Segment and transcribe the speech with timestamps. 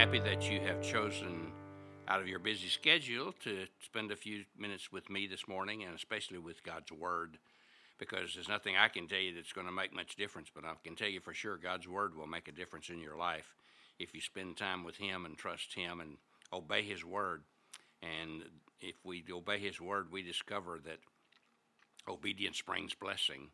[0.00, 1.52] happy that you have chosen
[2.08, 5.94] out of your busy schedule to spend a few minutes with me this morning and
[5.94, 7.36] especially with God's Word
[7.98, 10.72] because there's nothing I can tell you that's going to make much difference, but I
[10.82, 13.54] can tell you for sure God's Word will make a difference in your life
[13.98, 16.16] if you spend time with Him and trust Him and
[16.50, 17.42] obey His Word.
[18.00, 18.44] And
[18.80, 21.00] if we obey His Word, we discover that
[22.08, 23.48] obedience brings blessing,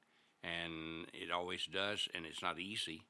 [0.44, 3.02] and it always does, and it's not easy.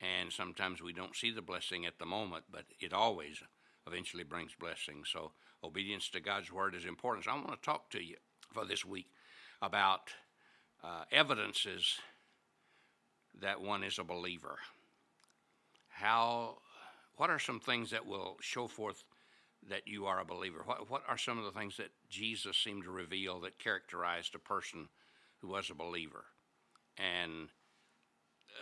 [0.00, 3.42] And sometimes we don't see the blessing at the moment, but it always
[3.86, 5.04] eventually brings blessing.
[5.06, 5.32] So
[5.64, 7.24] obedience to God's Word is important.
[7.24, 8.16] So I want to talk to you
[8.52, 9.06] for this week
[9.62, 10.10] about
[10.84, 11.98] uh, evidences
[13.40, 14.56] that one is a believer.
[15.88, 16.58] How,
[17.16, 19.04] what are some things that will show forth
[19.68, 20.60] that you are a believer?
[20.64, 24.38] What, what are some of the things that Jesus seemed to reveal that characterized a
[24.38, 24.88] person
[25.40, 26.24] who was a believer?
[26.98, 27.48] And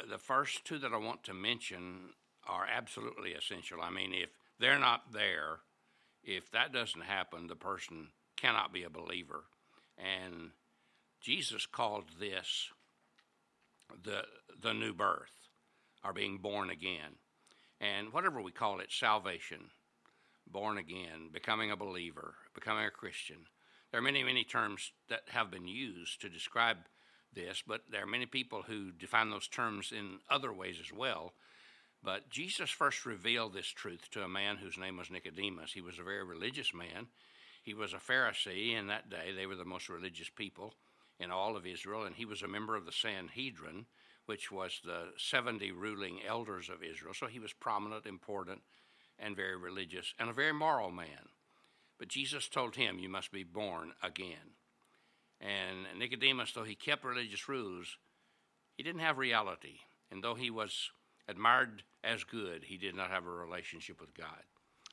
[0.09, 2.11] the first two that I want to mention
[2.47, 3.79] are absolutely essential.
[3.83, 5.61] I mean, if they're not there,
[6.23, 9.45] if that doesn't happen, the person cannot be a believer.
[9.99, 10.51] And
[11.21, 12.71] Jesus called this
[14.03, 14.25] the
[14.61, 15.49] the new birth,
[16.05, 17.19] or being born again.
[17.81, 19.71] And whatever we call it, salvation,
[20.47, 23.47] born again, becoming a believer, becoming a Christian.
[23.91, 26.79] There are many, many terms that have been used to describe
[27.35, 31.33] this, but there are many people who define those terms in other ways as well.
[32.03, 35.73] But Jesus first revealed this truth to a man whose name was Nicodemus.
[35.73, 37.07] He was a very religious man.
[37.63, 39.33] He was a Pharisee in that day.
[39.35, 40.75] They were the most religious people
[41.19, 43.87] in all of Israel, and he was a member of the Sanhedrin,
[44.27, 47.15] which was the 70 ruling elders of Israel.
[47.15, 48.61] So he was prominent, important,
[49.19, 51.31] and very religious, and a very moral man.
[51.99, 54.57] But Jesus told him, You must be born again.
[55.45, 57.99] And Nicodemus, though he kept religious rules,
[58.77, 59.77] he didn't have reality.
[60.11, 60.91] And though he was
[61.29, 64.43] admired as good, he did not have a relationship with God.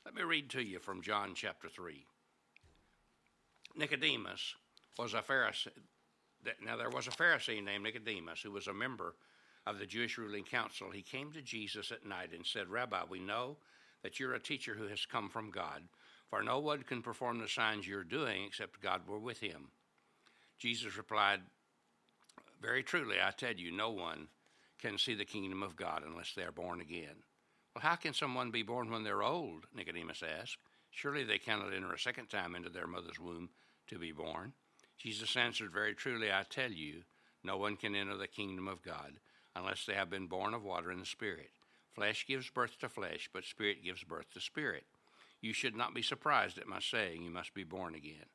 [0.04, 2.04] Let me read to you from John chapter 3.
[3.76, 4.54] Nicodemus
[4.98, 5.70] was a Pharisee,
[6.62, 9.14] now there was a Pharisee named Nicodemus who was a member
[9.66, 10.90] of the Jewish ruling council.
[10.90, 13.56] He came to Jesus at night and said, Rabbi, we know
[14.02, 15.84] that you're a teacher who has come from God,
[16.28, 19.68] for no one can perform the signs you're doing except God were with him.
[20.62, 21.40] Jesus replied,
[22.60, 24.28] Very truly, I tell you, no one
[24.78, 27.24] can see the kingdom of God unless they are born again.
[27.74, 29.66] Well, how can someone be born when they're old?
[29.74, 30.58] Nicodemus asked.
[30.92, 33.48] Surely they cannot enter a second time into their mother's womb
[33.88, 34.52] to be born.
[34.98, 37.02] Jesus answered, Very truly, I tell you,
[37.42, 39.14] no one can enter the kingdom of God
[39.56, 41.50] unless they have been born of water and the Spirit.
[41.92, 44.84] Flesh gives birth to flesh, but Spirit gives birth to spirit.
[45.40, 48.26] You should not be surprised at my saying, You must be born again.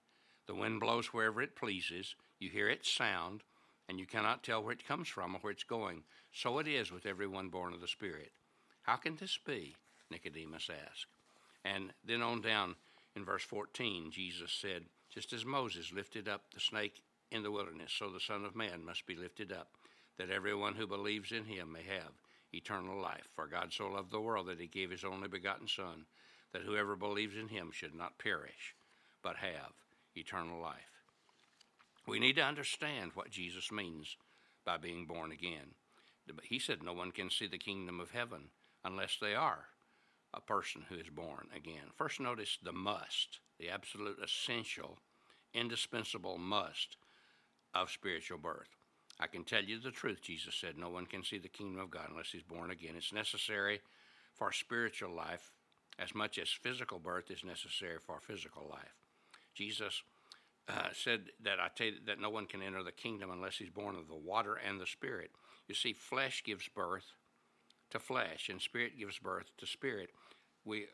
[0.47, 3.43] The wind blows wherever it pleases, you hear its sound,
[3.87, 6.03] and you cannot tell where it comes from or where it's going.
[6.33, 8.31] So it is with everyone born of the Spirit.
[8.83, 9.75] How can this be?
[10.09, 11.07] Nicodemus asked.
[11.65, 12.75] And then on down
[13.15, 17.91] in verse 14, Jesus said, just as Moses lifted up the snake in the wilderness,
[17.91, 19.69] so the Son of Man must be lifted up,
[20.17, 22.13] that everyone who believes in him may have
[22.53, 23.27] eternal life.
[23.35, 26.05] For God so loved the world that he gave his only begotten Son,
[26.53, 28.75] that whoever believes in him should not perish,
[29.21, 29.73] but have
[30.17, 31.03] eternal life.
[32.07, 34.15] We need to understand what Jesus means
[34.65, 35.75] by being born again.
[36.43, 38.49] He said no one can see the kingdom of heaven
[38.83, 39.65] unless they are
[40.33, 41.91] a person who is born again.
[41.95, 44.99] First, notice the must, the absolute essential,
[45.53, 46.97] indispensable must
[47.73, 48.75] of spiritual birth.
[49.19, 50.77] I can tell you the truth, Jesus said.
[50.77, 52.93] No one can see the kingdom of God unless he's born again.
[52.95, 53.81] It's necessary
[54.33, 55.51] for spiritual life
[55.97, 59.06] as much as physical birth is necessary for physical life.
[59.57, 60.03] Jesus
[60.69, 63.69] uh, said that I tell you that no one can enter the kingdom unless he's
[63.69, 65.31] born of the water and the spirit.
[65.67, 67.05] You see, flesh gives birth
[67.89, 70.11] to flesh, and spirit gives birth to spirit.
[70.63, 70.85] We,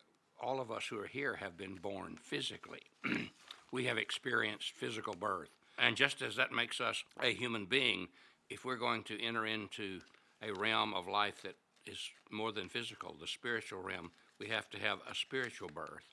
[0.41, 2.81] all of us who are here, have been born physically.
[3.71, 5.49] we have experienced physical birth.
[5.77, 8.07] And just as that makes us a human being,
[8.49, 9.99] if we're going to enter into
[10.41, 11.55] a realm of life that
[11.85, 11.99] is
[12.31, 16.03] more than physical, the spiritual realm, we have to have a spiritual birth.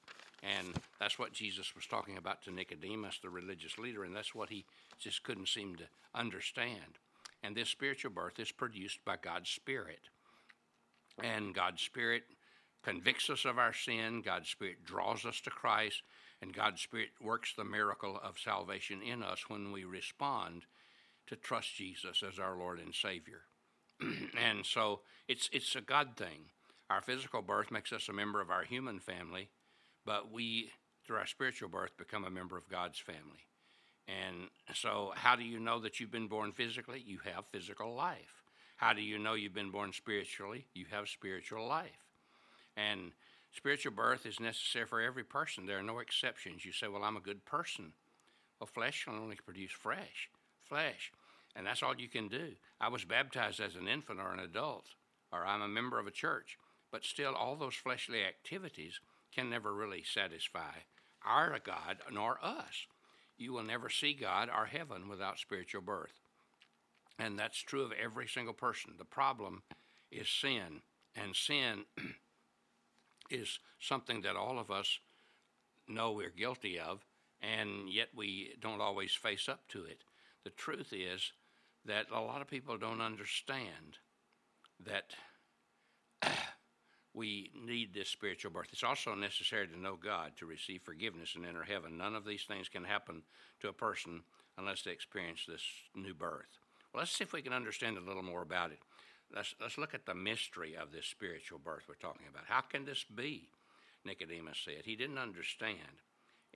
[0.43, 4.49] And that's what Jesus was talking about to Nicodemus, the religious leader, and that's what
[4.49, 4.65] he
[4.99, 5.85] just couldn't seem to
[6.15, 6.99] understand.
[7.43, 10.01] And this spiritual birth is produced by God's Spirit.
[11.23, 12.23] And God's Spirit
[12.83, 16.03] convicts us of our sin, God's Spirit draws us to Christ,
[16.41, 20.63] and God's Spirit works the miracle of salvation in us when we respond
[21.27, 23.43] to trust Jesus as our Lord and Savior.
[24.01, 26.47] and so it's, it's a God thing.
[26.89, 29.51] Our physical birth makes us a member of our human family,
[30.05, 30.70] but we,
[31.06, 33.47] through our spiritual birth, become a member of God's family.
[34.08, 37.02] And so, how do you know that you've been born physically?
[37.05, 38.43] You have physical life.
[38.76, 40.67] How do you know you've been born spiritually?
[40.75, 41.91] You have spiritual life.
[42.76, 43.12] And
[43.52, 45.67] Spiritual birth is necessary for every person.
[45.67, 46.64] There are no exceptions.
[46.64, 47.93] You say, Well, I'm a good person.
[48.58, 50.31] Well, flesh can only produce fresh,
[50.62, 51.12] flesh.
[51.56, 52.52] And that's all you can do.
[52.81, 54.85] I was baptized as an infant or an adult,
[55.32, 56.58] or I'm a member of a church.
[56.93, 59.00] But still, all those fleshly activities
[59.35, 60.73] can never really satisfy
[61.25, 62.87] our God nor us.
[63.37, 66.21] You will never see God or heaven without spiritual birth.
[67.19, 68.93] And that's true of every single person.
[68.99, 69.62] The problem
[70.11, 70.82] is sin.
[71.15, 71.85] And sin
[73.31, 74.99] is something that all of us
[75.88, 77.05] know we're guilty of,
[77.43, 80.03] and yet we don't always face up to it.
[80.44, 81.33] The truth is
[81.85, 83.99] that a lot of people don't understand
[84.85, 85.15] that
[87.15, 88.69] we need this spiritual birth.
[88.73, 91.99] It's also necessary to know God to receive forgiveness and enter heaven.
[91.99, 93.23] None of these things can happen
[93.61, 94.23] to a person
[94.57, 95.62] unless they experience this
[95.95, 96.59] new birth.
[96.93, 98.79] Well, let's see if we can understand a little more about it.
[99.35, 102.45] Let's, let's look at the mystery of this spiritual birth we're talking about.
[102.47, 103.49] How can this be?
[104.05, 104.85] Nicodemus said.
[104.85, 106.03] He didn't understand.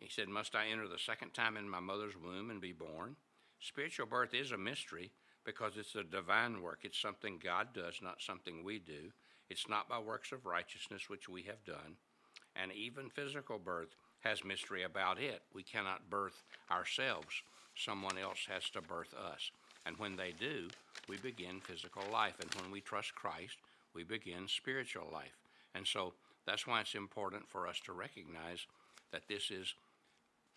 [0.00, 3.16] He said, Must I enter the second time in my mother's womb and be born?
[3.60, 5.10] Spiritual birth is a mystery
[5.44, 6.80] because it's a divine work.
[6.82, 9.12] It's something God does, not something we do.
[9.50, 11.96] It's not by works of righteousness which we have done.
[12.56, 15.42] And even physical birth has mystery about it.
[15.52, 17.42] We cannot birth ourselves,
[17.74, 19.50] someone else has to birth us.
[19.86, 20.68] And when they do,
[21.08, 22.34] we begin physical life.
[22.40, 23.56] And when we trust Christ,
[23.94, 25.36] we begin spiritual life.
[25.74, 26.14] And so
[26.46, 28.66] that's why it's important for us to recognize
[29.12, 29.74] that this is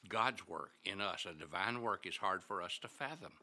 [0.07, 1.25] God's work in us.
[1.29, 3.33] A divine work is hard for us to fathom.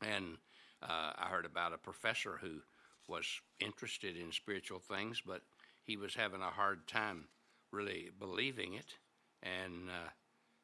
[0.00, 0.36] And
[0.82, 2.60] uh, I heard about a professor who
[3.08, 3.26] was
[3.60, 5.42] interested in spiritual things, but
[5.82, 7.24] he was having a hard time
[7.70, 8.94] really believing it.
[9.42, 10.10] And uh,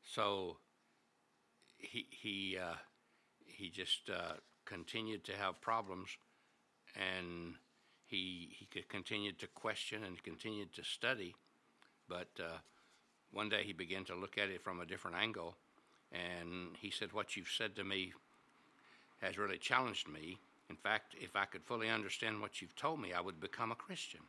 [0.03, 0.57] so
[1.79, 2.77] he, he uh,
[3.45, 4.35] he just uh,
[4.65, 6.09] continued to have problems,
[6.97, 7.55] and
[8.07, 11.35] he he could continue to question and continued to study,
[12.09, 12.59] but uh,
[13.33, 15.57] one day he began to look at it from a different angle,
[16.11, 18.13] and he said, "What you've said to me
[19.21, 20.39] has really challenged me.
[20.71, 23.77] In fact, if I could fully understand what you've told me, I would become a
[23.77, 24.21] Christian."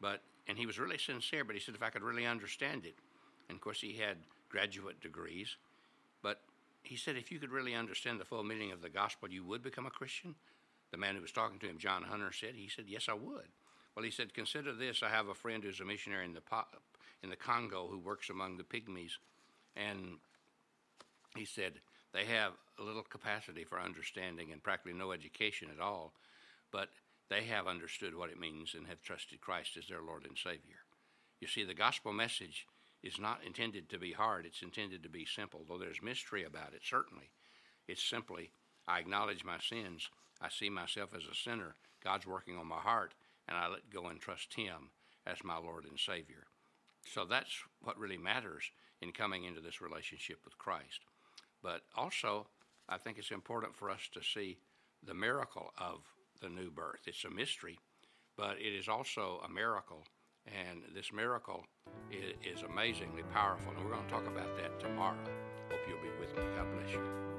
[0.00, 2.94] But and he was really sincere, but he said, "If I could really understand it,"
[3.48, 4.16] and of course he had
[4.48, 5.56] graduate degrees,
[6.22, 6.40] but
[6.86, 9.62] he said, if you could really understand the full meaning of the gospel, you would
[9.62, 10.34] become a Christian.
[10.92, 13.48] The man who was talking to him, John Hunter, said, he said, yes, I would.
[13.94, 15.02] Well, he said, consider this.
[15.02, 16.42] I have a friend who's a missionary in the,
[17.22, 19.12] in the Congo who works among the pygmies.
[19.74, 20.18] And
[21.34, 21.80] he said,
[22.16, 26.14] they have little capacity for understanding and practically no education at all,
[26.72, 26.88] but
[27.28, 30.80] they have understood what it means and have trusted Christ as their Lord and Savior.
[31.40, 32.66] You see, the gospel message
[33.02, 35.60] is not intended to be hard, it's intended to be simple.
[35.68, 37.28] Though there's mystery about it, certainly.
[37.86, 38.50] It's simply,
[38.88, 40.08] I acknowledge my sins,
[40.40, 43.12] I see myself as a sinner, God's working on my heart,
[43.46, 44.90] and I let go and trust Him
[45.26, 46.46] as my Lord and Savior.
[47.12, 47.52] So that's
[47.82, 48.70] what really matters
[49.02, 51.00] in coming into this relationship with Christ.
[51.62, 52.46] But also,
[52.88, 54.58] I think it's important for us to see
[55.02, 56.00] the miracle of
[56.40, 57.00] the new birth.
[57.06, 57.78] It's a mystery,
[58.36, 60.04] but it is also a miracle
[60.46, 61.64] and this miracle
[62.10, 63.72] is, amazingly powerful.
[63.72, 65.16] And we're going to talk about that tomorrow.
[65.70, 66.42] Hope you'll be with me.
[66.56, 67.35] God bless you.